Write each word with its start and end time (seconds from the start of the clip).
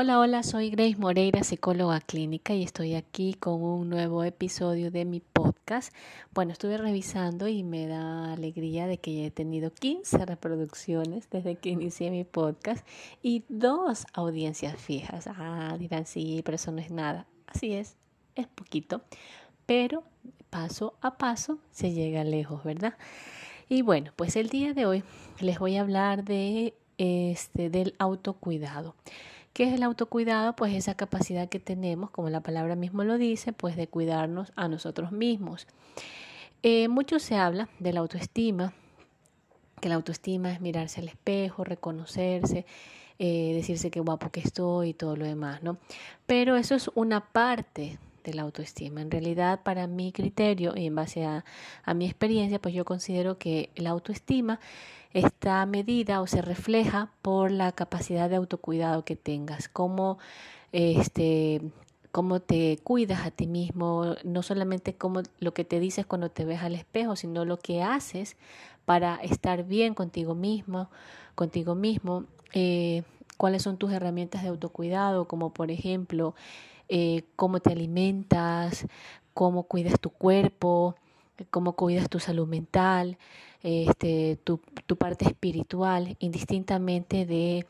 Hola, 0.00 0.20
hola, 0.20 0.44
soy 0.44 0.70
Grace 0.70 0.94
Moreira, 0.96 1.42
psicóloga 1.42 2.00
clínica 2.00 2.54
y 2.54 2.62
estoy 2.62 2.94
aquí 2.94 3.34
con 3.34 3.60
un 3.64 3.90
nuevo 3.90 4.22
episodio 4.22 4.92
de 4.92 5.04
mi 5.04 5.18
podcast. 5.18 5.92
Bueno, 6.32 6.52
estuve 6.52 6.78
revisando 6.78 7.48
y 7.48 7.64
me 7.64 7.88
da 7.88 8.32
alegría 8.32 8.86
de 8.86 8.98
que 8.98 9.12
ya 9.12 9.24
he 9.24 9.32
tenido 9.32 9.72
15 9.72 10.24
reproducciones 10.24 11.28
desde 11.30 11.56
que 11.56 11.70
inicié 11.70 12.12
mi 12.12 12.22
podcast 12.22 12.86
y 13.22 13.42
dos 13.48 14.06
audiencias 14.12 14.80
fijas. 14.80 15.26
Ah, 15.26 15.74
dirán, 15.76 16.06
sí, 16.06 16.42
pero 16.44 16.54
eso 16.54 16.70
no 16.70 16.78
es 16.78 16.92
nada. 16.92 17.26
Así 17.48 17.72
es, 17.72 17.96
es 18.36 18.46
poquito, 18.46 19.02
pero 19.66 20.04
paso 20.48 20.94
a 21.00 21.18
paso 21.18 21.58
se 21.72 21.90
llega 21.90 22.22
lejos, 22.22 22.62
¿verdad? 22.62 22.94
Y 23.68 23.82
bueno, 23.82 24.12
pues 24.14 24.36
el 24.36 24.48
día 24.48 24.74
de 24.74 24.86
hoy 24.86 25.02
les 25.40 25.58
voy 25.58 25.76
a 25.76 25.80
hablar 25.80 26.22
de 26.22 26.74
este 26.98 27.68
del 27.68 27.96
autocuidado. 27.98 28.94
¿Qué 29.52 29.64
es 29.64 29.74
el 29.74 29.82
autocuidado? 29.82 30.54
Pues 30.54 30.74
esa 30.74 30.94
capacidad 30.94 31.48
que 31.48 31.58
tenemos, 31.58 32.10
como 32.10 32.30
la 32.30 32.40
palabra 32.40 32.76
mismo 32.76 33.04
lo 33.04 33.18
dice, 33.18 33.52
pues 33.52 33.76
de 33.76 33.88
cuidarnos 33.88 34.52
a 34.56 34.68
nosotros 34.68 35.12
mismos. 35.12 35.66
Eh, 36.62 36.88
mucho 36.88 37.18
se 37.18 37.36
habla 37.36 37.68
de 37.78 37.92
la 37.92 38.00
autoestima, 38.00 38.72
que 39.80 39.88
la 39.88 39.94
autoestima 39.94 40.52
es 40.52 40.60
mirarse 40.60 41.00
al 41.00 41.08
espejo, 41.08 41.64
reconocerse, 41.64 42.66
eh, 43.18 43.52
decirse 43.54 43.90
qué 43.90 44.00
guapo 44.00 44.30
que 44.30 44.40
estoy 44.40 44.90
y 44.90 44.94
todo 44.94 45.16
lo 45.16 45.24
demás, 45.24 45.62
¿no? 45.62 45.78
Pero 46.26 46.56
eso 46.56 46.74
es 46.74 46.90
una 46.94 47.32
parte 47.32 47.98
la 48.34 48.42
autoestima. 48.42 49.00
En 49.00 49.10
realidad, 49.10 49.62
para 49.62 49.86
mi 49.86 50.12
criterio 50.12 50.74
y 50.76 50.86
en 50.86 50.94
base 50.94 51.24
a, 51.24 51.44
a 51.84 51.94
mi 51.94 52.06
experiencia, 52.06 52.60
pues 52.60 52.74
yo 52.74 52.84
considero 52.84 53.38
que 53.38 53.70
la 53.76 53.90
autoestima 53.90 54.60
está 55.12 55.64
medida 55.66 56.20
o 56.20 56.26
se 56.26 56.42
refleja 56.42 57.10
por 57.22 57.50
la 57.50 57.72
capacidad 57.72 58.28
de 58.28 58.36
autocuidado 58.36 59.04
que 59.04 59.16
tengas, 59.16 59.68
cómo 59.68 60.18
este 60.72 61.62
cómo 62.12 62.40
te 62.40 62.78
cuidas 62.82 63.26
a 63.26 63.30
ti 63.30 63.46
mismo, 63.46 64.16
no 64.24 64.42
solamente 64.42 64.94
como 64.94 65.22
lo 65.40 65.52
que 65.52 65.64
te 65.64 65.78
dices 65.78 66.06
cuando 66.06 66.30
te 66.30 66.44
ves 66.44 66.62
al 66.62 66.74
espejo, 66.74 67.16
sino 67.16 67.44
lo 67.44 67.58
que 67.58 67.82
haces 67.82 68.36
para 68.86 69.16
estar 69.16 69.64
bien 69.64 69.94
contigo 69.94 70.34
mismo, 70.34 70.88
contigo 71.34 71.74
mismo, 71.74 72.24
eh, 72.54 73.02
cuáles 73.36 73.62
son 73.62 73.76
tus 73.76 73.92
herramientas 73.92 74.42
de 74.42 74.48
autocuidado, 74.48 75.28
como 75.28 75.52
por 75.52 75.70
ejemplo 75.70 76.34
eh, 76.88 77.24
cómo 77.36 77.60
te 77.60 77.72
alimentas, 77.72 78.86
cómo 79.34 79.64
cuidas 79.64 80.00
tu 80.00 80.10
cuerpo, 80.10 80.96
cómo 81.50 81.74
cuidas 81.74 82.08
tu 82.08 82.18
salud 82.18 82.46
mental, 82.48 83.18
este, 83.62 84.38
tu, 84.44 84.60
parte 84.96 85.24
espiritual, 85.24 86.16
indistintamente 86.20 87.26
de 87.26 87.66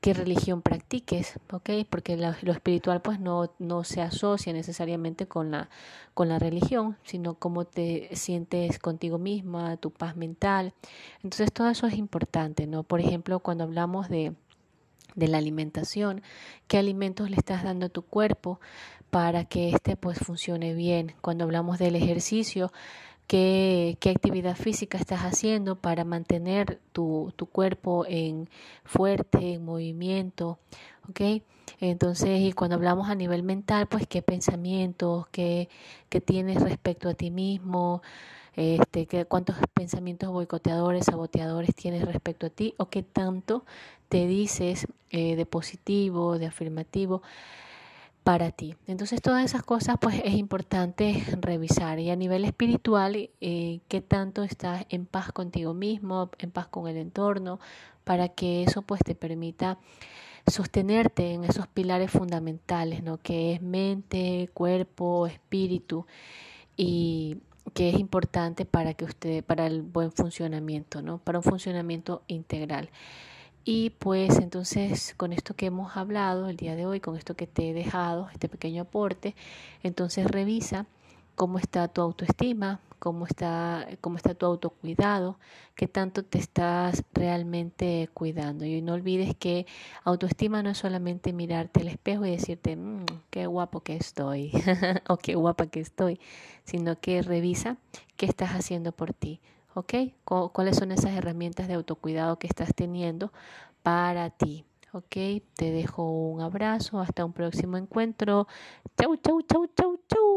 qué 0.00 0.14
religión 0.14 0.62
practiques, 0.62 1.38
¿ok? 1.52 1.70
Porque 1.88 2.16
lo, 2.16 2.52
espiritual 2.52 3.00
pues 3.02 3.20
no, 3.20 3.50
no 3.58 3.84
se 3.84 4.02
asocia 4.02 4.52
necesariamente 4.52 5.26
con 5.26 5.50
la, 5.50 5.68
con 6.14 6.28
la 6.28 6.38
religión, 6.38 6.96
sino 7.04 7.34
cómo 7.34 7.64
te 7.64 8.14
sientes 8.14 8.78
contigo 8.78 9.18
misma, 9.18 9.76
tu 9.76 9.90
paz 9.90 10.16
mental. 10.16 10.74
Entonces 11.22 11.52
todo 11.52 11.68
eso 11.68 11.86
es 11.86 11.94
importante, 11.94 12.66
¿no? 12.66 12.82
Por 12.82 13.00
ejemplo, 13.00 13.40
cuando 13.40 13.64
hablamos 13.64 14.08
de 14.08 14.34
de 15.14 15.28
la 15.28 15.38
alimentación, 15.38 16.22
qué 16.68 16.78
alimentos 16.78 17.30
le 17.30 17.36
estás 17.36 17.62
dando 17.64 17.86
a 17.86 17.90
tu 17.90 18.02
cuerpo 18.02 18.60
para 19.10 19.44
que 19.44 19.70
éste 19.70 19.96
pues 19.96 20.18
funcione 20.18 20.74
bien. 20.74 21.14
Cuando 21.20 21.44
hablamos 21.44 21.78
del 21.78 21.96
ejercicio, 21.96 22.72
qué, 23.26 23.96
qué 24.00 24.10
actividad 24.10 24.56
física 24.56 24.98
estás 24.98 25.20
haciendo 25.20 25.76
para 25.76 26.04
mantener 26.04 26.80
tu, 26.92 27.32
tu 27.36 27.46
cuerpo 27.46 28.04
en 28.08 28.48
fuerte, 28.84 29.54
en 29.54 29.64
movimiento, 29.64 30.58
¿ok? 31.08 31.42
Entonces, 31.80 32.40
y 32.40 32.52
cuando 32.52 32.76
hablamos 32.76 33.08
a 33.08 33.14
nivel 33.14 33.42
mental, 33.42 33.86
pues 33.86 34.06
qué 34.06 34.22
pensamientos, 34.22 35.26
qué, 35.28 35.68
qué 36.08 36.20
tienes 36.20 36.60
respecto 36.62 37.08
a 37.08 37.14
ti 37.14 37.30
mismo, 37.30 38.02
este, 38.54 39.06
qué, 39.06 39.24
cuántos 39.24 39.56
pensamientos 39.74 40.30
boicoteadores, 40.30 41.06
saboteadores 41.06 41.74
tienes 41.74 42.04
respecto 42.04 42.46
a 42.46 42.50
ti 42.50 42.74
o 42.78 42.90
qué 42.90 43.02
tanto 43.02 43.64
te 44.08 44.26
dices 44.26 44.86
eh, 45.10 45.36
de 45.36 45.46
positivo, 45.46 46.38
de 46.38 46.46
afirmativo 46.46 47.22
para 48.30 48.52
ti. 48.52 48.76
Entonces 48.86 49.20
todas 49.20 49.44
esas 49.44 49.64
cosas 49.64 49.96
pues 50.00 50.22
es 50.24 50.34
importante 50.34 51.20
revisar 51.40 51.98
y 51.98 52.10
a 52.10 52.14
nivel 52.14 52.44
espiritual 52.44 53.28
eh, 53.40 53.80
qué 53.88 54.00
tanto 54.00 54.44
estás 54.44 54.86
en 54.88 55.04
paz 55.04 55.32
contigo 55.32 55.74
mismo, 55.74 56.30
en 56.38 56.52
paz 56.52 56.68
con 56.68 56.86
el 56.86 56.96
entorno, 56.96 57.58
para 58.04 58.28
que 58.28 58.62
eso 58.62 58.82
pues 58.82 59.00
te 59.04 59.16
permita 59.16 59.78
sostenerte 60.46 61.32
en 61.32 61.42
esos 61.42 61.66
pilares 61.66 62.12
fundamentales, 62.12 63.02
¿no? 63.02 63.18
Que 63.18 63.54
es 63.54 63.62
mente, 63.62 64.48
cuerpo, 64.54 65.26
espíritu 65.26 66.06
y 66.76 67.38
que 67.74 67.88
es 67.88 67.98
importante 67.98 68.64
para 68.64 68.94
que 68.94 69.06
usted 69.06 69.42
para 69.42 69.66
el 69.66 69.82
buen 69.82 70.12
funcionamiento, 70.12 71.02
¿no? 71.02 71.18
Para 71.18 71.40
un 71.40 71.44
funcionamiento 71.44 72.22
integral. 72.28 72.90
Y 73.64 73.90
pues 73.90 74.38
entonces 74.38 75.14
con 75.16 75.32
esto 75.32 75.54
que 75.54 75.66
hemos 75.66 75.96
hablado 75.96 76.48
el 76.48 76.56
día 76.56 76.76
de 76.76 76.86
hoy, 76.86 77.00
con 77.00 77.16
esto 77.16 77.36
que 77.36 77.46
te 77.46 77.70
he 77.70 77.74
dejado, 77.74 78.28
este 78.32 78.48
pequeño 78.48 78.82
aporte, 78.82 79.34
entonces 79.82 80.26
revisa 80.26 80.86
cómo 81.34 81.58
está 81.58 81.88
tu 81.88 82.00
autoestima, 82.00 82.80
cómo 82.98 83.26
está, 83.26 83.88
cómo 84.00 84.16
está 84.16 84.34
tu 84.34 84.46
autocuidado, 84.46 85.38
qué 85.74 85.88
tanto 85.88 86.22
te 86.22 86.38
estás 86.38 87.02
realmente 87.12 88.08
cuidando. 88.14 88.64
Y 88.64 88.82
no 88.82 88.94
olvides 88.94 89.34
que 89.34 89.66
autoestima 90.04 90.62
no 90.62 90.70
es 90.70 90.78
solamente 90.78 91.32
mirarte 91.32 91.80
al 91.80 91.88
espejo 91.88 92.26
y 92.26 92.30
decirte, 92.30 92.76
mmm, 92.76 93.04
qué 93.30 93.46
guapo 93.46 93.80
que 93.80 93.96
estoy 93.96 94.52
o 95.08 95.16
qué 95.16 95.34
guapa 95.34 95.66
que 95.66 95.80
estoy, 95.80 96.20
sino 96.64 97.00
que 97.00 97.22
revisa 97.22 97.78
qué 98.16 98.26
estás 98.26 98.50
haciendo 98.50 98.92
por 98.92 99.12
ti. 99.12 99.40
¿Ok? 99.74 99.94
¿Cuáles 100.24 100.76
son 100.76 100.92
esas 100.92 101.12
herramientas 101.12 101.68
de 101.68 101.74
autocuidado 101.74 102.38
que 102.38 102.46
estás 102.46 102.74
teniendo 102.74 103.32
para 103.82 104.30
ti? 104.30 104.64
¿ok? 104.92 105.16
Te 105.54 105.70
dejo 105.70 106.04
un 106.10 106.40
abrazo, 106.40 107.00
hasta 107.00 107.24
un 107.24 107.32
próximo 107.32 107.76
encuentro. 107.76 108.46
Chau, 108.98 109.16
chau, 109.16 109.42
chau, 109.42 109.66
chau, 109.76 109.96
chau. 110.08 110.29